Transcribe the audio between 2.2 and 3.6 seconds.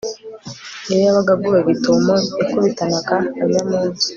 yakubitanaga na